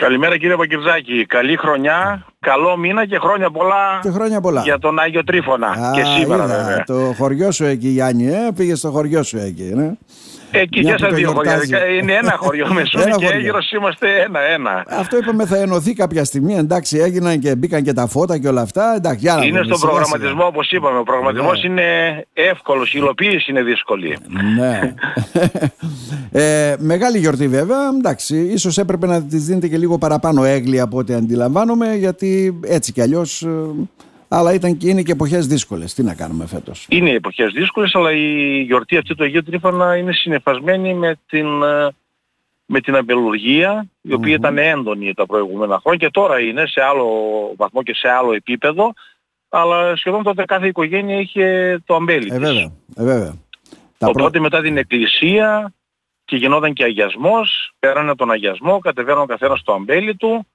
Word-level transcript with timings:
Καλημέρα 0.00 0.38
κύριε 0.38 0.56
Παγκυρζάκη. 0.56 1.26
Καλή 1.26 1.56
χρονιά, 1.56 2.26
καλό 2.40 2.76
μήνα 2.76 3.06
και 3.06 3.18
χρόνια 3.18 3.50
πολλά, 3.50 3.98
Και 4.02 4.10
χρόνια 4.10 4.40
πολλά. 4.40 4.60
για 4.62 4.78
τον 4.78 4.98
Άγιο 4.98 5.24
Τρίφωνα. 5.24 5.66
Α, 5.66 5.92
και 5.94 6.02
σήμερα 6.04 6.44
είδα, 6.44 6.56
βέβαια. 6.56 6.82
Το 6.84 7.14
χωριό 7.18 7.50
σου 7.50 7.64
εκεί 7.64 7.88
Γιάννη, 7.88 8.26
ε, 8.26 8.48
πήγες 8.56 8.78
στο 8.78 8.90
χωριό 8.90 9.22
σου 9.22 9.38
εκεί. 9.38 9.72
Ναι. 9.74 9.90
Εκεί 10.52 10.80
Μια 10.80 10.88
και 10.88 10.92
που 10.92 10.98
στα 10.98 11.08
το 11.08 11.14
δύο 11.14 11.30
χωριά. 11.32 11.52
γιορτάζει. 11.64 11.98
Είναι 11.98 12.12
ένα 12.12 12.36
χωριό 12.38 12.72
Μεσούνη 12.74 13.04
Ένα 13.04 13.16
και 13.16 13.24
χωριό. 13.24 13.38
Αίγυρος 13.40 13.72
είμαστε 13.72 14.06
ένα-ένα. 14.26 14.84
Αυτό 14.88 15.16
είπαμε 15.16 15.46
θα 15.46 15.56
ενωθεί 15.56 15.92
κάποια 15.92 16.24
στιγμή. 16.24 16.54
Εντάξει, 16.56 16.98
έγιναν 16.98 17.38
και 17.38 17.54
μπήκαν 17.56 17.82
και 17.82 17.92
τα 17.92 18.06
φώτα 18.06 18.38
και 18.38 18.48
όλα 18.48 18.60
αυτά. 18.60 18.94
Εντάξει, 18.96 19.18
για 19.20 19.34
να 19.34 19.44
Είναι 19.44 19.60
δούμε, 19.60 19.64
στον 19.64 19.78
σιγά, 19.78 19.90
σιγά. 19.92 20.02
προγραμματισμό 20.02 20.46
όπως 20.46 20.70
είπαμε. 20.70 20.98
Ο 20.98 21.02
προγραμματισμός 21.02 21.64
είναι 21.64 21.82
εύκολος, 22.32 22.88
η 22.94 22.98
υλοποίηση 23.00 23.50
είναι 23.50 23.62
δύσκολη. 23.62 24.16
Ναι. 24.56 24.94
ε, 26.42 26.74
μεγάλη 26.78 27.18
γιορτή 27.18 27.48
βέβαια. 27.48 27.78
Εντάξει, 27.98 28.36
ίσως 28.36 28.78
έπρεπε 28.78 29.06
να 29.06 29.22
της 29.22 29.44
δίνετε 29.44 29.68
και 29.68 29.78
λίγο 29.78 29.98
παραπάνω 29.98 30.44
έγκλη 30.44 30.80
από 30.80 30.98
ό,τι 30.98 31.14
αντιλαμβάνομαι, 31.14 31.94
γιατί 31.94 32.60
έτσι 32.66 32.92
κι 32.92 33.00
αλλιώς... 33.00 33.42
ε, 33.42 33.48
αλλά 34.32 34.54
ήταν 34.54 34.76
και 34.76 34.88
είναι 34.88 35.02
και 35.02 35.12
εποχές 35.12 35.46
δύσκολες. 35.46 35.94
Τι 35.94 36.02
να 36.02 36.14
κάνουμε 36.14 36.46
φέτος; 36.46 36.86
Είναι 36.90 37.10
εποχές 37.10 37.52
δύσκολες, 37.52 37.94
αλλά 37.94 38.12
η 38.12 38.60
γιορτή 38.62 38.96
αυτή 38.96 39.14
του 39.14 39.24
Αγίου 39.24 39.42
Τρίφωνα 39.42 39.96
είναι 39.96 40.12
συνεφασμένη 40.12 40.94
με 40.94 41.16
την, 41.28 41.62
ε, 41.62 41.88
με 42.66 42.80
την 42.80 42.94
αμπελουργία, 42.96 43.88
η 44.00 44.12
οποια 44.12 44.34
ήταν 44.34 44.58
έντονη 44.58 45.14
τα 45.14 45.26
προηγούμενα 45.26 45.78
χρόνια 45.82 45.98
και 46.06 46.10
τώρα 46.12 46.40
είναι 46.40 46.66
σε 46.66 46.80
άλλο 46.82 47.06
βαθμό 47.56 47.82
και 47.82 47.94
σε 47.94 48.08
άλλο 48.08 48.32
επίπεδο, 48.32 48.92
αλλά 49.48 49.96
σχεδόν 49.96 50.22
τότε 50.22 50.44
κάθε 50.44 50.66
οικογένεια 50.66 51.18
είχε 51.20 51.78
το 51.86 51.94
αμπέλι 51.94 52.26
Ε, 52.26 52.28
της. 52.28 52.38
βέβαια. 52.38 52.72
Ε, 52.96 53.04
βέβαια. 53.04 53.34
Τα 53.98 54.06
Οπότε 54.06 54.28
πρω- 54.30 54.42
μετά 54.42 54.60
την 54.60 54.76
εκκλησία 54.76 55.72
και 56.24 56.36
γινόταν 56.36 56.72
και 56.72 56.84
αγιασμός, 56.84 57.72
πέρανε 57.78 58.14
τον 58.14 58.30
αγιασμό, 58.30 58.78
κατεβαίναν 58.78 59.20
ο 59.22 59.26
καθένας 59.26 59.60
στο 59.60 59.72
αμπέλι 59.72 60.16
του, 60.16 60.28
ε, 60.38 60.49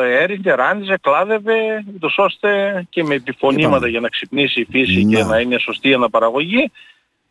έριχνε, 0.00 0.52
ράνιζε, 0.54 0.98
κλάδευε, 1.02 1.84
ούτως 1.94 2.14
ώστε 2.18 2.82
και 2.90 3.02
με 3.04 3.14
επιφωνήματα 3.14 3.68
Είπαμε. 3.76 3.88
για 3.88 4.00
να 4.00 4.08
ξυπνήσει 4.08 4.60
η 4.60 4.66
φύση 4.70 5.04
Να. 5.04 5.16
και 5.18 5.24
να 5.24 5.38
είναι 5.40 5.58
σωστή 5.58 5.88
η 5.88 5.94
αναπαραγωγή, 5.94 6.70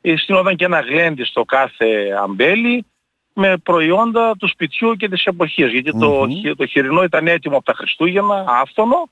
ε, 0.01 0.15
στείνονταν 0.17 0.55
και 0.55 0.65
ένα 0.65 0.79
γλέντι 0.79 1.23
στο 1.23 1.43
κάθε 1.45 1.85
αμπέλι 2.23 2.85
με 3.33 3.57
προϊόντα 3.57 4.35
του 4.39 4.47
σπιτιού 4.47 4.95
και 4.95 5.09
της 5.09 5.25
εποχής. 5.25 5.71
Γιατί 5.71 5.91
το, 5.99 6.09
Μμμ. 6.09 6.29
χει- 6.31 6.55
το 6.57 6.65
χοιρινό 6.65 7.03
ήταν 7.03 7.27
έτοιμο 7.27 7.55
από 7.55 7.65
τα 7.65 7.73
Χριστούγεννα, 7.73 8.45
άφθονο, 8.47 9.09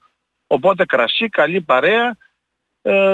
οπότε 0.47 0.85
κρασί, 0.85 1.29
καλή 1.29 1.61
παρέα, 1.61 2.05
ε, 2.07 2.13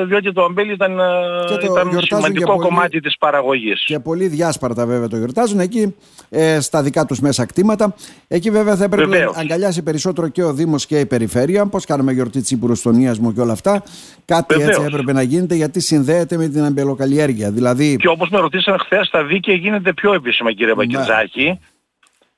διότι 0.08 0.32
το 0.34 0.44
αμπέλι 0.44 0.72
ήταν, 0.74 0.92
ε, 1.00 1.04
Και 1.48 1.54
το 1.54 1.60
ήταν 1.60 1.90
γιορτάζουν 1.90 2.02
σημαντικό 2.06 2.40
και 2.40 2.46
πολύ- 2.58 2.68
κομμάτι 2.68 3.00
της 3.00 3.18
παραγωγής. 3.18 3.84
Και 3.86 4.00
πολύ 4.00 4.28
διάσπαρτα 4.28 4.86
βέβαια 4.86 5.08
το 5.08 5.18
γιορτάζουν 5.18 5.60
εκεί 5.60 5.96
ε, 6.30 6.60
στα 6.60 6.82
δικά 6.84 7.06
τους 7.06 7.20
μέσα 7.20 7.46
κτήματα. 7.46 7.96
Εκεί 8.28 8.50
βέβαια 8.52 8.76
θα 8.76 8.84
έπρεπε 8.84 9.08
Βεβαίως. 9.10 9.36
να 9.36 9.42
αγκαλιάσει 9.42 9.84
περισσότερο 9.84 10.28
και 10.28 10.44
ο 10.44 10.54
Δήμος 10.54 10.86
και 10.86 11.00
η 11.00 11.06
Περιφέρεια. 11.06 11.66
Πώς 11.66 11.86
κάνουμε 11.86 12.12
γιορτή 12.12 12.42
Τσίπουρου 12.42 12.76
στον 12.76 12.96
Ιασμό 13.00 13.34
και 13.34 13.42
όλα 13.42 13.52
αυτά. 13.52 13.84
Κάτι 14.26 14.54
έτσι 14.54 14.66
Βεβαίως. 14.66 14.86
έπρεπε 14.86 15.14
να 15.14 15.22
γίνεται 15.22 15.56
γιατί 15.56 15.80
συνδέεται 15.80 16.38
με 16.38 16.48
την 16.48 16.64
αμπελοκαλλιέργεια. 16.64 17.52
Δηλαδή, 17.52 17.96
Και 17.96 18.08
όπως 18.08 18.30
με 18.30 18.40
ρωτήσαν 18.40 18.80
χθες, 18.80 19.10
τα 19.10 19.24
δίκαια 19.24 19.56
γίνεται 19.56 19.94
πιο 19.94 20.14
επίσημα 20.14 20.54
κύριε 20.54 20.74
Ναι. 20.76 21.58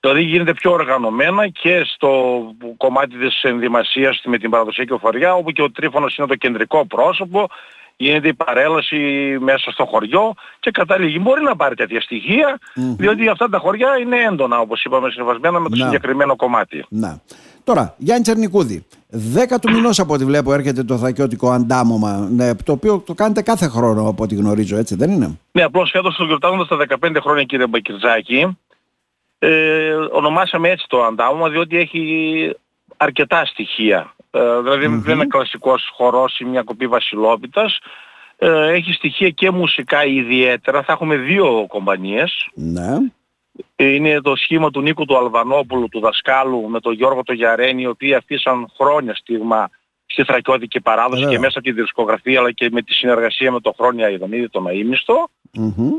Βακυρζάκη. 0.08 0.20
Δηλαδή 0.20 0.22
γίνεται 0.24 0.54
πιο 0.54 0.72
οργανωμένα 0.72 1.48
και 1.48 1.84
στο 1.86 2.42
κομμάτι 2.78 3.18
της 3.18 3.44
ενδυμασίας 3.44 4.22
με 4.26 4.38
την 4.38 4.50
παραδοσιακή 4.50 4.94
οφοριά, 4.94 5.34
όπου 5.34 5.52
και 5.52 5.62
ο 5.62 5.72
Τρίφωνος 5.72 6.18
είναι 6.18 6.28
το 6.28 6.36
κεντρικό 6.36 6.86
πρόσωπο, 6.86 7.48
γίνεται 7.98 8.28
η 8.28 8.34
παρέλαση 8.34 8.98
μέσα 9.40 9.72
στο 9.72 9.86
χωριό 9.86 10.34
και 10.60 10.72
κατάληγη 10.72 11.20
μπορεί 11.22 11.44
να 11.44 11.56
πάρει 11.56 11.76
τέτοια 11.76 12.02
στοιχεία, 12.02 12.60
διότι 12.74 13.28
αυτά 13.28 13.50
τα 13.50 13.58
χωριά 13.58 13.98
είναι 13.98 14.18
έντονα, 14.32 14.60
όπως 14.60 14.84
είπαμε, 14.84 15.10
συνεβασμένα 15.10 15.60
με 15.60 15.70
το 15.70 15.76
Να. 15.76 15.86
συγκεκριμένο 15.86 16.36
κομμάτι. 16.36 16.86
να. 16.90 17.22
Τώρα, 17.64 17.96
Γιάννη 17.98 18.24
Τσερνικούδη. 18.24 18.86
10 19.12 19.60
του 19.62 19.72
μηνός 19.72 20.00
από 20.00 20.14
ό,τι 20.14 20.26
βλέπω 20.26 20.54
έρχεται 20.54 20.84
το 20.84 20.98
θακιώτικο 20.98 21.50
αντάμωμα, 21.50 22.28
ναι, 22.32 22.56
το 22.56 22.72
οποίο 22.72 23.04
το 23.06 23.14
κάνετε 23.14 23.42
κάθε 23.42 23.68
χρόνο 23.68 24.08
από 24.10 24.24
ό,τι 24.24 24.36
γνωρίζω, 24.36 24.78
έτσι 24.78 24.96
δεν 24.96 25.10
είναι; 25.12 25.40
Ναι, 25.52 25.64
απλώς 25.64 25.90
φέτος 25.94 26.16
το 26.16 26.24
γιορτάζοντας 26.24 26.68
τα 26.68 26.78
15 26.78 27.18
χρόνια 27.22 27.44
κύριε 27.44 27.68
Μπακυρτζάκη, 27.68 28.58
ε, 29.40 29.94
ονομάσαμε 29.94 30.70
έτσι 30.70 30.86
το 30.88 31.04
αντάμωμα 31.04 31.50
διότι 31.50 31.78
έχει 31.78 32.54
αρκετά 32.98 33.46
στοιχεία. 33.46 34.16
Ε, 34.32 34.60
δηλαδή 34.62 34.88
δεν 34.88 35.16
είναι 35.16 35.26
κλασικός 35.26 35.90
χορός 35.94 36.40
ή 36.40 36.46
μια 36.46 36.64
κοπή 36.64 36.88
βασιλόπιτας. 36.88 37.80
Ε, 38.38 38.74
έχει 38.74 38.94
στοιχεία 38.94 39.30
και 39.30 39.52
μουσικά 39.52 40.06
ιδιαίτερα. 40.06 40.84
Θα 40.84 40.94
έχουμε 40.94 41.16
δύο 41.16 41.66
κομπανίες. 41.68 42.48
Ναι. 42.54 42.98
Ε, 43.76 43.94
Είναι 43.94 44.22
το 44.22 44.36
σχήμα 44.36 44.72
του 44.72 44.82
Νίκου 44.82 45.06
του 45.06 45.18
Αλβανόπουλου, 45.18 45.90
του 45.90 46.00
δασκάλου, 46.00 46.70
με 46.70 46.80
τον 46.80 46.94
Γιώργο 46.94 47.24
το 47.24 47.34
Γιαρένη, 47.34 47.82
οι 47.82 47.88
οποίοι 47.88 48.14
αφήσαν 48.14 48.72
χρόνια 48.78 49.16
στίγμα 49.16 49.70
στη 50.06 50.24
θρακιώτικη 50.24 50.82
παράδοση 50.82 51.22
Βέβαια. 51.22 51.36
και 51.36 51.40
μέσα 51.40 51.60
από 51.60 51.68
τη 51.68 51.74
δισκογραφία 51.74 52.40
αλλά 52.40 52.52
και 52.52 52.70
με 52.72 52.82
τη 52.82 52.94
συνεργασία 52.94 53.52
με 53.52 53.60
τον 53.60 53.74
Χρόνια 53.78 54.10
Ιδονίδη 54.10 54.50
τον 54.50 54.68
Αείμνηστο. 54.68 55.28
Μμμ. 55.54 55.92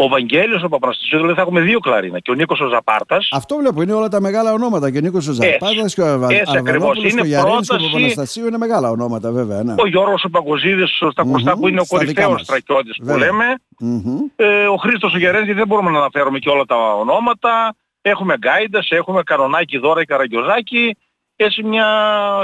Ο 0.00 0.08
Βαγγέλιος 0.08 0.62
ο 0.62 0.68
Παπαναστασίου, 0.68 1.16
δηλαδή 1.18 1.34
θα 1.36 1.40
έχουμε 1.42 1.60
δύο 1.60 1.78
κλαρίνα 1.78 2.18
και 2.18 2.30
ο 2.30 2.34
Νίκος 2.34 2.60
ο 2.60 2.68
Ζαπάρτας. 2.68 3.28
Αυτό 3.32 3.56
βλέπω, 3.56 3.82
είναι 3.82 3.92
όλα 3.92 4.08
τα 4.08 4.20
μεγάλα 4.20 4.52
ονόματα. 4.52 4.90
Και 4.90 4.98
ο 4.98 5.00
Νίκος 5.00 5.28
ο 5.28 5.32
Ζαρπάτας 5.32 5.94
και 5.94 6.00
ο 6.00 6.06
Αρβα- 6.06 6.30
έτσι 6.30 6.40
ακριβώς. 6.56 6.68
Αρβανόπουλος 6.68 6.98
και 6.98 7.06
ο 7.06 7.18
Είναι 7.18 7.28
Γιαρένης 7.28 7.68
και 7.68 7.74
ο 7.74 7.76
πρόταση- 7.76 7.92
Παπαναστασίου 7.92 8.46
είναι 8.46 8.58
μεγάλα 8.58 8.90
ονόματα 8.90 9.30
βέβαια. 9.32 9.62
Ναι. 9.62 9.74
Ο 9.78 9.86
Γιώργος 9.86 10.24
ο 10.24 10.30
Παγκοζίδης 10.30 10.90
στα 11.10 11.22
κοστά 11.32 11.52
Μμμ, 11.54 11.60
που 11.60 11.68
είναι 11.68 11.80
ο 11.80 11.84
στα 11.84 11.98
δικά 11.98 12.06
κορυφαίος 12.12 12.32
μας. 12.32 12.42
στρατιώτης 12.42 12.96
που 12.96 13.04
Βέβαια. 13.04 13.26
λέμε. 13.26 13.44
Μμμ. 13.80 14.18
Ε, 14.36 14.66
ο 14.66 14.76
Χρήστος 14.76 15.14
ο 15.14 15.18
Γερένης 15.18 15.54
δεν 15.54 15.66
μπορούμε 15.66 15.90
να 15.90 15.98
αναφέρουμε 15.98 16.38
και 16.38 16.48
όλα 16.48 16.64
τα 16.64 16.76
ονόματα. 16.94 17.74
Έχουμε 18.02 18.34
Γκάιντας, 18.36 18.90
έχουμε 18.90 19.22
Κανονάκη, 19.22 19.78
Δώρα, 19.78 20.04
Καραγκιόζάκη. 20.04 20.96
Έτσι 21.36 21.62
μια 21.62 21.86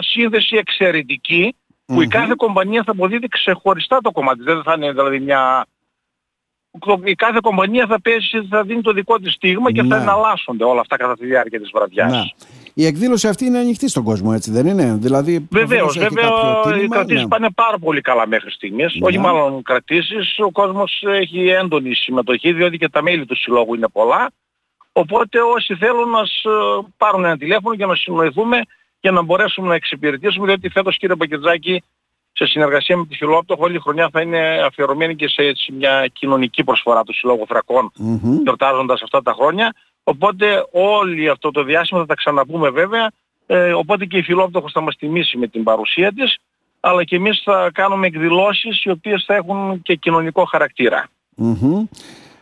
σύνδεση 0.00 0.56
εξαιρετική 0.56 1.54
που 1.86 2.00
η 2.00 2.04
Μμμ. 2.04 2.08
κάθε 2.08 2.32
κομπανία 2.36 2.82
θα 2.86 2.90
αποδίδει 2.90 3.28
ξεχωριστά 3.28 3.98
το 4.02 4.10
κομμάτι. 4.10 4.42
Δεν 4.42 4.62
θα 4.62 4.74
είναι 4.76 4.92
δηλαδή 4.92 5.20
μια... 5.20 5.66
Η 7.04 7.14
κάθε 7.14 7.38
κομπανία 7.42 7.86
θα 7.86 8.00
πέσει, 8.00 8.46
θα 8.50 8.62
δίνει 8.62 8.80
το 8.82 8.92
δικό 8.92 9.18
της 9.18 9.32
στίγμα 9.32 9.72
και 9.72 9.80
θα 9.82 9.86
Ναι. 9.96 10.02
εναλλάσσονται 10.02 10.64
όλα 10.64 10.80
αυτά 10.80 10.96
κατά 10.96 11.16
τη 11.16 11.26
διάρκεια 11.26 11.60
της 11.60 11.70
βραδιάς. 11.74 12.12
Να. 12.12 12.30
Η 12.74 12.86
εκδήλωση 12.86 13.28
αυτή 13.28 13.44
είναι 13.44 13.58
ανοιχτή 13.58 13.88
στον 13.88 14.04
κόσμο, 14.04 14.30
έτσι 14.34 14.50
δεν 14.50 14.66
είναι; 14.66 14.96
Δηλαδή, 15.00 15.46
Βεβαίως, 15.50 15.80
προφανώς 15.80 15.96
έχει 15.96 16.14
βέβαια 16.14 16.30
κάποιο 16.30 16.70
οι 16.70 16.74
τίμημα, 16.74 16.94
κρατήσεις 16.94 17.22
ναι. 17.22 17.28
πάνε 17.28 17.48
πάρα 17.54 17.78
πολύ 17.78 18.00
καλά 18.00 18.26
μέχρι 18.26 18.50
στιγμής. 18.50 18.94
Ναι. 18.94 19.06
Όχι 19.06 19.18
μάλλον 19.18 19.62
κρατήσεις, 19.62 20.38
ο 20.38 20.50
κόσμος 20.50 21.02
έχει 21.06 21.48
έντονη 21.48 21.94
συμμετοχή 21.94 22.52
διότι 22.52 22.78
και 22.78 22.88
τα 22.88 23.02
μέλη 23.02 23.26
του 23.26 23.36
συλλόγου 23.36 23.74
είναι 23.74 23.88
πολλά. 23.92 24.30
Οπότε 24.92 25.38
όσοι 25.40 25.74
θέλουν 25.74 26.10
να 26.10 26.24
σ- 26.24 26.86
πάρουν 26.96 27.24
ένα 27.24 27.36
τηλέφωνο 27.36 27.74
για 27.74 27.86
να 27.86 27.94
συνοηθούμε 27.94 28.60
για 29.00 29.10
να 29.10 29.22
μπορέσουμε 29.22 29.68
να 29.68 29.74
εξυπηρετήσουμε 29.74 30.46
διότι 30.46 30.68
φέτος 30.68 30.96
κύριε 30.98 31.16
Πακετζάκη 31.16 31.82
σε 32.36 32.46
συνεργασία 32.46 32.96
με 32.96 33.06
τη 33.06 33.16
Φιλόπτωχο 33.16 33.62
όλη 33.64 33.76
η 33.76 33.78
χρονιά 33.78 34.08
θα 34.12 34.20
είναι 34.20 34.62
αφιερωμένη 34.66 35.16
και 35.16 35.28
σε 35.28 35.42
έτσι 35.42 35.72
μια 35.72 36.06
κοινωνική 36.12 36.64
προσφορά 36.64 37.02
του 37.02 37.14
Συλλόγου 37.14 37.46
Θρακών 37.46 37.92
Μμμ. 37.96 38.40
γιορτάζοντας 38.42 39.02
αυτά 39.02 39.22
τα 39.22 39.32
χρόνια. 39.32 39.74
Οπότε 40.02 40.66
όλοι 40.70 41.28
αυτό 41.28 41.50
το 41.50 41.62
διάστημα 41.62 42.00
θα 42.00 42.06
τα 42.06 42.14
ξαναπούμε 42.14 42.70
βέβαια. 42.70 43.10
Ε, 43.46 43.72
οπότε 43.72 44.04
και 44.04 44.18
η 44.18 44.22
Φιλόπτωχος 44.22 44.72
θα 44.72 44.80
μας 44.80 44.96
τιμήσει 44.96 45.36
με 45.36 45.46
την 45.46 45.62
παρουσία 45.62 46.12
της. 46.12 46.36
Αλλά 46.80 47.04
και 47.04 47.16
εμείς 47.16 47.42
θα 47.44 47.70
κάνουμε 47.74 48.06
εκδηλώσεις 48.06 48.84
οι 48.84 48.90
οποίες 48.90 49.24
θα 49.26 49.34
έχουν 49.34 49.82
και 49.82 49.94
κοινωνικό 49.94 50.44
χαρακτήρα. 50.44 51.08
Μμμ. 51.36 51.84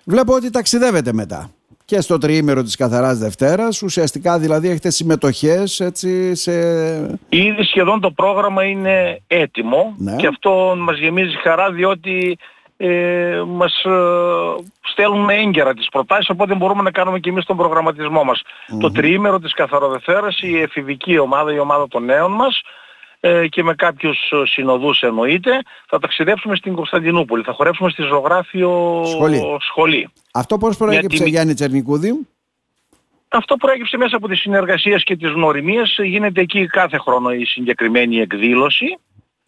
Βλέπω 0.04 0.34
ότι 0.34 0.50
ταξιδεύετε 0.50 1.12
μετά. 1.12 1.50
Και 1.84 2.00
στο 2.00 2.18
τριήμερο 2.18 2.62
της 2.62 2.76
Καθαράς 2.76 3.18
Δευτέρας, 3.18 3.82
ουσιαστικά 3.82 4.38
δηλαδή 4.38 4.68
έχετε 4.68 4.90
συμμετοχές 4.90 5.80
έτσι 5.80 6.34
σε... 6.34 6.52
Ήδη 7.28 7.62
σχεδόν 7.64 8.00
το 8.00 8.10
πρόγραμμα 8.10 8.64
είναι 8.64 9.20
έτοιμο 9.26 9.94
Ναι. 9.96 10.16
και 10.16 10.26
αυτό 10.26 10.74
μας 10.78 10.98
γεμίζει 10.98 11.36
χαρά 11.42 11.70
διότι 11.70 12.38
ε, 12.76 13.42
μας 13.46 13.84
ε, 13.84 13.90
στέλνουν 14.80 15.28
έγκαιρα 15.28 15.74
τις 15.74 15.88
προτάσεις 15.88 16.28
οπότε 16.28 16.54
μπορούμε 16.54 16.82
να 16.82 16.90
κάνουμε 16.90 17.18
και 17.18 17.30
εμείς 17.30 17.44
τον 17.44 17.56
προγραμματισμό 17.56 18.24
μας. 18.24 18.42
Το 18.80 18.90
τριήμερο 18.90 19.38
της 19.38 19.52
Καθαροδευτέρας 19.54 20.40
η 20.40 20.60
εφηβική 20.60 21.18
ομάδα, 21.18 21.52
η 21.54 21.58
ομάδα 21.58 21.88
των 21.88 22.04
νέων 22.04 22.32
μας 22.32 22.62
ε, 23.24 23.48
και 23.48 23.62
με 23.62 23.74
κάποιους 23.74 24.18
ε, 24.30 24.42
συνοδούς 24.46 25.00
εννοείται 25.00 25.62
θα 25.88 25.98
ταξιδέψουμε 25.98 26.56
στην 26.56 26.74
Κωνσταντινούπολη. 26.74 27.42
Θα 27.42 27.52
χορέψουμε 27.52 27.90
στη 27.90 28.02
ζωγράφιο 28.02 29.02
Σχολή. 29.06 29.42
σχολή. 29.60 30.08
Αυτό 30.32 30.58
πώς 30.58 30.76
προέκυψε 30.76 31.16
Γιατί- 31.16 31.30
Γιάννη 31.30 31.54
Τσερνικούδη; 31.54 32.26
Αυτό 33.28 33.56
προέκυψε 33.56 33.96
μέσα 33.96 34.16
από 34.16 34.28
τις 34.28 34.40
συνεργασίες 34.40 35.02
και 35.04 35.16
τις 35.16 35.30
γνωριμίες. 35.30 35.98
Γίνεται 36.02 36.40
εκεί 36.40 36.66
κάθε 36.66 36.98
χρόνο 36.98 37.30
η 37.32 37.44
συγκεκριμένη 37.44 38.20
εκδήλωση. 38.20 38.98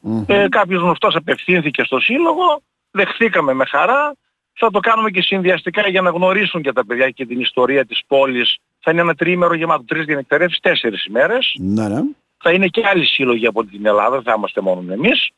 Μμμ. 0.01 0.25
Ε, 0.27 0.49
κάποιος 0.49 0.83
γνωστός 0.83 1.15
απευθύνθηκε 1.15 1.83
στο 1.85 2.01
σύλλογο, 2.01 2.63
δεχθήκαμε 2.91 3.53
με 3.53 3.65
χαρά. 3.65 4.15
Θα 4.53 4.71
το 4.71 4.81
κάνουμε 4.81 5.11
και 5.11 5.23
συνδυαστικά 5.23 5.89
για 5.89 6.03
να 6.03 6.11
γνωρίσουν 6.11 6.63
και 6.63 6.73
τα 6.73 6.87
παιδιά 6.87 7.11
και 7.11 7.27
την 7.27 7.41
ιστορία 7.41 7.87
της 7.87 8.03
πόλης. 8.07 8.57
Θα 8.81 8.91
είναι 8.91 9.01
ένα 9.01 9.15
τριήμερο 9.15 9.55
γεμάτο, 9.55 9.85
τρεις 9.85 10.05
διενεκτερεύσεις, 10.05 10.61
τέσσερις 10.61 11.05
ημέρες. 11.05 11.55
Ναι, 11.59 11.89
ναι. 11.89 12.01
Θα 12.47 12.53
είναι 12.53 12.67
και 12.67 12.87
άλλοι 12.87 13.07
σύλλογοι 13.07 13.47
από 13.47 13.65
την 13.65 13.87
Ελλάδα, 13.87 14.11
δεν 14.11 14.23
θα 14.23 14.35
είμαστε 14.37 14.61
μόνο 14.61 14.93
εμείς. 14.93 15.31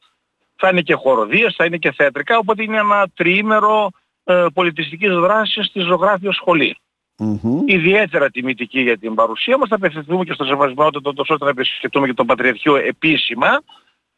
Θα 0.56 0.68
είναι 0.68 0.80
και 0.80 0.94
χοροδίες, 0.94 1.54
θα 1.56 1.64
είναι 1.64 1.76
και 1.76 1.92
θέατρικά, 1.92 2.38
οπότε 2.38 2.62
είναι 2.62 2.78
ένα 2.78 3.08
τριήμερο 3.14 3.90
ε, 4.24 4.46
πολιτιστικής 4.54 5.10
δράσης 5.10 5.66
στη 5.66 5.80
ζωγράφιο 5.80 6.32
σχολή. 6.32 6.76
ιδιαίτερα 7.66 8.30
τιμητική 8.30 8.80
για 8.80 8.98
την 8.98 9.14
παρουσία 9.14 9.58
μας. 9.58 9.68
Θα 9.68 9.74
απευθυνθούμε 9.74 10.24
και 10.24 10.32
στο 10.32 10.44
σεβασμιότατο 10.44 11.12
τόσο 11.12 11.32
ώστε 11.32 11.44
να 11.44 11.50
επισκεφτούμε 11.50 12.06
και 12.06 12.14
τον 12.14 12.26
Πατριαρχείο 12.26 12.76
επίσημα. 12.76 13.48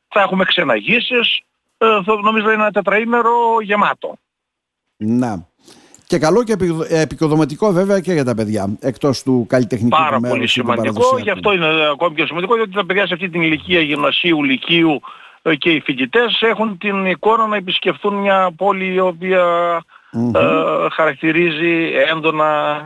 Θα 0.09 0.21
έχουμε 0.21 0.45
ξεναγήσεις. 0.45 1.41
Ε, 1.79 1.87
νομίζω 2.23 2.45
είναι 2.45 2.63
ένα 2.63 2.71
τετραήμερο 2.71 3.61
γεμάτο. 3.63 4.17
Να. 4.97 5.48
Και 6.09 6.19
καλό 6.19 6.45
και 6.45 6.57
επικοδοματικό 6.89 7.73
βέβαια 7.73 8.01
και 8.01 8.13
για 8.13 8.25
τα 8.25 8.35
παιδιά, 8.35 8.77
εκτός 8.81 9.23
του 9.23 9.45
καλλιτεχνικού 9.49 9.97
Πάρα 9.97 10.21
πολύ 10.21 10.47
σημαντικό, 10.47 11.19
γι' 11.19 11.31
αυτό 11.31 11.53
είναι 11.53 11.67
ακόμη 11.93 12.15
πιο 12.15 12.27
σημαντικό, 12.27 12.57
γιατί 12.57 12.73
τα 12.73 12.87
παιδιά 12.87 13.07
σε 13.07 13.15
αυτή 13.15 13.29
την 13.29 13.43
ηλικία 13.43 13.81
γυμνασίου, 13.81 14.45
λυκείου 14.45 15.01
ε, 15.43 15.55
και 15.55 15.71
οι 15.71 15.81
φοιτητές 15.81 16.41
έχουν 16.41 16.79
την 16.79 17.07
εικόνα 17.07 17.47
να 17.47 17.57
επισκεφθούν 17.57 18.15
μια 18.15 18.51
πόλη 18.57 18.93
η 18.93 18.99
οποία 18.99 19.45
ε, 20.13 20.89
χαρακτηρίζει 20.93 21.91
έντονα 22.15 22.81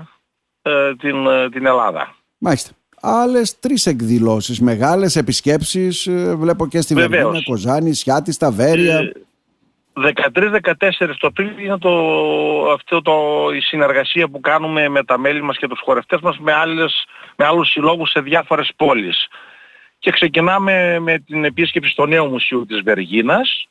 ε, 0.62 0.94
την, 0.94 1.16
την 1.52 1.66
Ελλάδα. 1.66 2.14
Μάλιστα. 2.38 2.70
Άλλες 3.00 3.58
τρεις 3.58 3.86
εκδηλώσεις, 3.86 4.60
μεγάλες 4.60 5.16
επισκέψεις, 5.16 6.08
βλέπω 6.36 6.66
και 6.66 6.80
στη 6.80 6.94
Βερολίνο, 6.94 7.42
Κοζάνη, 7.42 7.92
Σιάτη, 7.92 8.32
Σταβέρια. 8.32 9.12
13-14 9.97 11.15
το 11.19 11.27
Απρίλιο 11.27 11.59
είναι 11.59 11.79
το, 11.79 11.93
αυτό 12.73 13.03
το, 13.03 13.49
η 13.55 13.61
συνεργασία 13.61 14.29
που 14.29 14.41
κάνουμε 14.41 14.89
με 14.89 15.05
τα 15.05 15.19
μέλη 15.19 15.43
μας 15.43 15.56
και 15.56 15.69
τους 15.69 15.81
χορευτές 15.85 16.21
μας 16.21 16.39
με, 16.39 16.53
άλλες, 16.53 17.05
με 17.37 17.44
άλλους 17.44 17.71
συλλόγους 17.71 18.11
σε 18.11 18.21
διάφορες 18.21 18.73
πόλεις. 18.77 19.29
Και 19.99 20.11
ξεκινάμε 20.11 20.99
με 20.99 21.19
την 21.19 21.44
επίσκεψη 21.44 21.91
στο 21.91 22.06
νέο 22.06 22.27
μουσείο 22.27 22.67
της 22.67 22.81
Βεργίνας. 22.81 23.67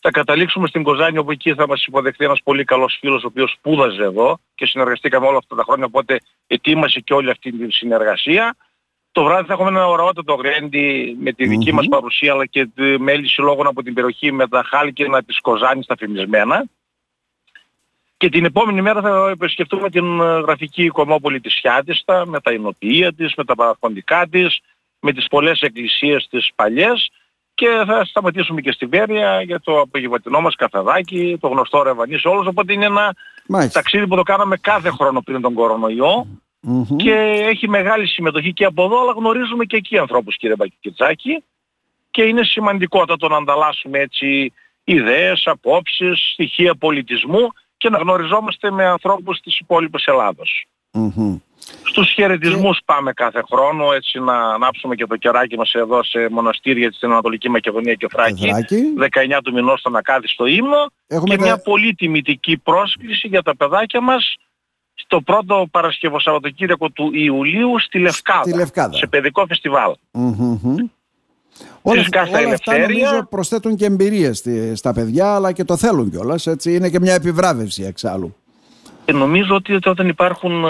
Θα 0.00 0.10
καταλήξουμε 0.10 0.68
στην 0.68 0.82
Κοζάνη 0.82 1.18
όπου 1.18 1.30
εκεί 1.30 1.54
θα 1.54 1.66
μας 1.66 1.84
υποδεχθεί 1.84 2.24
ένας 2.24 2.40
πολύ 2.44 2.64
καλός 2.64 2.96
φίλος 3.00 3.22
ο 3.24 3.26
οποίος 3.26 3.52
σπούδαζε 3.52 4.02
εδώ 4.02 4.38
και 4.54 4.66
συνεργαστήκαμε 4.66 5.26
όλα 5.26 5.38
αυτά 5.38 5.56
τα 5.56 5.62
χρόνια 5.62 5.84
οπότε 5.84 6.20
ετοίμασε 6.46 7.00
και 7.00 7.14
όλη 7.14 7.30
αυτή 7.30 7.52
τη 7.52 7.72
συνεργασία. 7.72 8.56
Το 9.14 9.24
βράδυ 9.24 9.46
θα 9.46 9.52
έχουμε 9.52 9.68
ένα 9.68 9.86
ωραιότατο 9.86 10.34
γρέντι 10.34 11.16
με 11.20 11.32
τη 11.32 11.46
δικη 11.46 11.72
μας 11.72 11.86
παρουσία 11.88 12.32
αλλά 12.32 12.46
και 12.46 12.68
μέλη 12.98 13.28
συλλόγων 13.28 13.66
από 13.66 13.82
την 13.82 13.94
περιοχή 13.94 14.32
με 14.32 14.48
τα 14.48 14.62
χάλκινα 14.66 15.22
της 15.22 15.40
Κοζάνης 15.40 15.86
τα 15.86 15.96
φημισμένα. 15.98 16.64
Και 18.16 18.28
την 18.28 18.44
επόμενη 18.44 18.82
μέρα 18.82 19.00
θα 19.00 19.30
επισκεφτούμε 19.30 19.90
την 19.90 20.20
ε, 20.20 20.24
γραφική 20.24 20.88
κομμόπολη 20.88 21.40
της 21.40 21.54
Σιάτιστα 21.54 22.26
με 22.26 22.40
τα 22.40 22.52
εινοποιεία 22.52 23.12
της, 23.12 23.34
με 23.34 23.44
τα 23.44 23.54
παραφοντικά 23.54 24.26
της, 24.30 24.60
με 25.00 25.12
τις 25.12 25.26
πολλές 25.26 25.60
εκκλησίες 25.60 26.26
της 26.30 26.50
παλιές. 26.54 27.10
Και 27.54 27.68
θα 27.86 28.04
σταματήσουμε 28.04 28.60
και 28.60 28.72
στη 28.72 28.86
Βέρεια 28.86 29.42
για 29.42 29.60
το 29.60 29.80
απογευματινό 29.80 30.40
μας 30.40 30.54
καφεδάκι, 30.54 31.36
το 31.40 31.48
γνωστό 31.48 31.82
ρεβανί 31.82 32.18
όλους, 32.24 32.46
οπότε 32.46 32.72
είναι 32.72 32.84
ένα 32.84 33.14
ταξίδι 33.72 34.06
που 34.06 34.16
το 34.16 34.22
κάναμε 34.22 34.56
κάθε 34.56 34.90
χρόνο 34.90 35.20
πριν 35.20 35.40
τον 35.40 35.54
κορονοϊό 35.54 36.26
και 36.96 37.12
έχει 37.50 37.68
μεγάλη 37.68 38.06
συμμετοχή 38.06 38.52
και 38.52 38.64
από 38.64 38.84
εδώ, 38.84 39.00
αλλά 39.00 39.12
γνωρίζουμε 39.12 39.64
και 39.64 39.76
εκεί 39.76 39.98
ανθρώπους 39.98 40.36
κύριε 40.36 40.56
Μπακιτσάκη 40.56 41.42
και 42.10 42.22
είναι 42.22 42.44
σημαντικότατο 42.44 43.28
να 43.28 43.36
ανταλλάσσουμε 43.36 43.98
έτσι 43.98 44.52
ιδέες, 44.84 45.42
απόψεις, 45.46 46.30
στοιχεία 46.32 46.74
πολιτισμού 46.74 47.48
και 47.76 47.88
να 47.88 47.98
γνωριζόμαστε 47.98 48.70
με 48.70 48.84
ανθρώπους 48.84 49.40
της 49.40 49.58
υπόλοιπης 49.58 50.06
Ελλάδος. 50.06 50.66
Στους 51.84 52.10
χαιρετισμούς 52.12 52.80
πάμε 52.84 53.12
κάθε 53.12 53.42
χρόνο 53.50 53.92
έτσι 53.92 54.20
να 54.20 54.54
ανάψουμε 54.54 54.94
και 54.94 55.06
το 55.06 55.16
κεράκι 55.16 55.56
μας 55.56 55.72
εδώ 55.72 56.02
σε 56.02 56.28
μοναστήρια 56.30 56.92
στην 56.92 57.10
Ανατολική 57.10 57.48
Μακεδονία 57.48 57.94
και 57.94 58.08
Φράκη 58.10 58.50
19 59.36 59.40
του 59.44 59.52
μηνός 59.52 59.80
στον 59.80 59.96
Ακάδιστο 59.96 60.46
ύμνο. 60.46 60.86
Και 61.24 61.36
μια 61.38 61.58
πολύ 61.58 61.94
τιμητική 61.94 62.58
πρόσκληση 62.58 63.28
για 63.28 63.42
τα 63.42 63.56
παιδάκια 63.56 64.00
μας 64.00 64.34
στο 64.94 65.20
πρώτο 65.20 65.66
Παρασκευό 65.70 66.20
Σαββατοκύριακο 66.20 66.90
του 66.90 67.10
Ιουλίου 67.12 67.78
στη 67.80 67.98
Λευκάδα, 67.98 68.96
σε 68.96 69.06
παιδικό 69.06 69.46
φεστιβάλ. 69.46 69.94
Mm-hmm. 70.12 70.88
Όλα, 71.82 72.04
όλα 72.44 72.54
αυτά 72.54 72.78
νομίζω 72.78 73.26
προσθέτουν 73.30 73.76
και 73.76 73.84
εμπειρίες 73.84 74.44
στα 74.74 74.92
παιδιά 74.92 75.34
αλλά 75.34 75.52
και 75.52 75.64
το 75.64 75.76
θέλουν 75.76 76.10
κιόλας 76.10 76.46
έτσι 76.46 76.74
είναι 76.74 76.90
και 76.90 77.00
μια 77.00 77.14
επιβράβευση 77.14 77.82
εξάλλου. 77.82 78.36
Και 79.04 79.12
νομίζω 79.12 79.54
ότι 79.54 79.78
όταν 79.84 80.08
υπάρχουν 80.08 80.64
ε, 80.64 80.68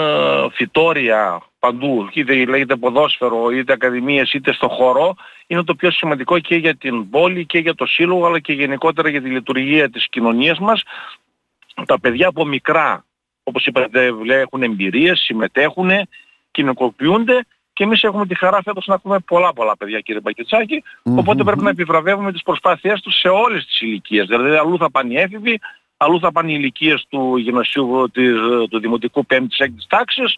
φυτόρια 0.51 1.41
παντού, 1.59 2.09
είτε 2.13 2.45
λέγεται 2.45 2.75
ποδόσφαιρο, 2.75 3.49
είτε 3.49 3.73
ακαδημίες, 3.73 4.33
είτε 4.33 4.53
στο 4.53 4.67
χώρο, 4.69 5.15
είναι 5.47 5.63
το 5.63 5.75
πιο 5.75 5.91
σημαντικό 5.91 6.39
και 6.39 6.55
για 6.55 6.75
την 6.75 7.09
πόλη 7.09 7.45
και 7.45 7.57
για 7.57 7.75
το 7.75 7.85
σύλλογο, 7.85 8.25
αλλά 8.25 8.39
και 8.39 8.53
γενικότερα 8.53 9.09
για 9.09 9.21
τη 9.21 9.29
λειτουργία 9.29 9.89
της 9.89 10.09
κοινωνίας 10.09 10.59
μας. 10.59 10.83
Τα 11.85 11.99
παιδιά 11.99 12.27
από 12.27 12.45
μικρά, 12.45 13.04
όπως 13.47 13.65
είπατε, 13.65 14.11
έχουν 14.27 14.63
εμπειρίες, 14.63 15.19
συμμετέχουν, 15.19 15.89
κοινοκοποιούνται 16.51 17.45
και 17.73 17.83
εμείς 17.83 18.03
έχουμε 18.03 18.25
τη 18.25 18.35
χαρά 18.35 18.61
φέτος 18.63 18.85
να 18.87 18.93
έχουμε 18.93 19.19
πολλά 19.19 19.53
πολλά 19.53 19.77
παιδιά 19.77 19.99
κύριε 19.99 20.21
Μπακετσάκη, 20.21 20.83
οπότε 21.03 21.43
πρέπει 21.43 21.63
να 21.63 21.69
επιβραβεύουμε 21.69 22.31
τις 22.31 22.43
προσπάθειές 22.43 23.01
τους 23.01 23.19
σε 23.19 23.27
όλες 23.27 23.65
τις 23.65 23.81
ηλικίες. 23.81 24.27
Δηλαδή 24.27 24.49
αλλού 24.49 24.77
θα 24.77 24.91
πάνε 24.91 25.13
οι 25.13 25.17
έφηβοι, 25.17 25.59
αλλού 25.97 26.19
θα 26.19 26.31
πάνε 26.31 26.51
οι 26.51 26.55
ηλικίες 26.57 27.05
του 27.09 27.37
γυμνασίου 27.37 28.09
του 28.69 28.79
Δημοτικού 28.79 29.25
5ης-6ης 29.29 29.85
τάξης, 29.87 30.37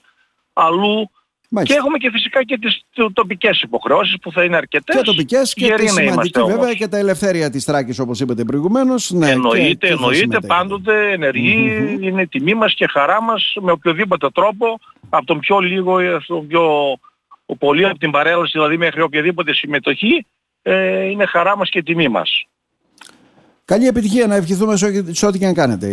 αλλού 0.53 1.11
Μάλιστα. 1.49 1.73
Και 1.73 1.79
έχουμε 1.79 1.97
και 1.97 2.09
φυσικά 2.11 2.43
και 2.43 2.57
τις 2.57 2.83
τοπικές 3.13 3.61
υποχρεώσεις 3.61 4.15
που 4.21 4.31
θα 4.31 4.43
είναι 4.43 4.55
αρκετές. 4.55 4.95
Και 4.95 5.01
τοπικές 5.01 5.53
και 5.53 5.73
τη 5.73 5.87
σημαντική 5.87 6.43
βέβαια 6.43 6.73
και 6.73 6.87
τα 6.87 6.97
ελευθέρια 6.97 7.49
της 7.49 7.65
Τράκης 7.65 7.99
όπως 7.99 8.19
είπατε 8.19 8.43
προηγουμένως. 8.43 9.11
Ναι, 9.11 9.29
εννοείται, 9.29 9.87
και, 9.87 9.93
εννοείται, 9.93 10.39
πάντοτε 10.47 11.17
είναι 12.01 12.27
τιμή 12.27 12.53
μας 12.53 12.73
και 12.73 12.87
χαρά 12.87 13.21
μας 13.21 13.53
με 13.61 13.71
οποιοδήποτε 13.71 14.29
τρόπο 14.29 14.79
από 15.09 15.25
τον 15.25 15.39
πιο 15.39 15.59
λίγο 15.59 16.21
στον 16.21 16.47
πιο 16.47 16.97
πολύ 17.57 17.85
από 17.85 17.97
την 17.97 18.11
παρέλαση 18.11 18.51
δηλαδή 18.53 18.77
μέχρι 18.77 19.01
οποιαδήποτε 19.01 19.53
συμμετοχή 19.53 20.25
ε, 20.61 21.03
είναι 21.03 21.25
χαρά 21.25 21.57
μας 21.57 21.69
και 21.69 21.83
τιμή 21.83 22.07
μας. 22.07 22.47
Καλή 23.65 23.87
επιτυχία 23.87 24.27
να 24.27 24.35
ευχηθούμε 24.35 24.75
σε 25.11 25.25
ό,τι 25.25 25.39
και 25.39 25.45
αν 25.45 25.53
κάνετε. 25.53 25.87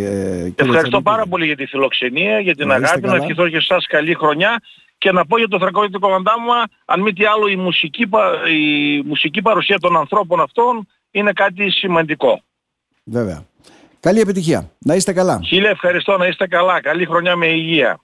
Ε, 0.57 0.63
Ευχαριστώ 0.65 1.03
πάρα 1.03 1.27
πολύ 1.27 1.47
για 1.47 1.57
τη 1.57 1.67
φιλοξενία, 1.67 2.41
για 2.41 2.55
την 2.55 2.71
αγάπη. 2.71 3.07
Να 3.07 3.17
ευχηθώ 3.17 3.49
και 3.49 3.57
εσάς 3.57 3.87
καλή 3.87 4.15
χρονιά 4.15 4.61
και 5.05 5.13
να 5.13 5.27
πω 5.27 5.39
για 5.39 5.49
το 5.49 5.59
Θρακοίδητο 5.59 5.99
Κομαντάμα, 5.99 6.57
αν 6.85 7.01
μη 7.01 7.13
τι 7.13 7.25
άλλο 7.25 7.47
η 7.47 7.57
μουσική, 7.57 8.09
η 8.53 9.03
μουσική 9.03 9.43
παρουσία 9.43 9.79
των 9.79 9.97
ανθρώπων 9.97 10.41
αυτών 10.41 10.87
είναι 11.11 11.33
κάτι 11.33 11.71
σημαντικό. 11.71 12.43
Βέβαια. 13.05 13.45
Καλή 14.01 14.21
επιτυχία. 14.21 14.71
Να 14.79 14.95
είστε 14.95 15.13
καλά. 15.13 15.41
Χίλια 15.45 15.71
ευχαριστώ 15.71 16.17
να 16.17 16.27
είστε 16.27 16.47
καλά. 16.47 16.81
Καλή 16.81 17.07
χρονιά 17.07 17.37
με 17.37 17.47
υγεία. 17.47 17.93